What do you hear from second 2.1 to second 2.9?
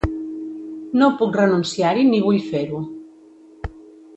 vull fer-ho.